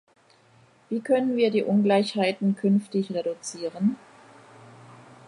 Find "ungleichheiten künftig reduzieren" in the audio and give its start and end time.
1.61-3.97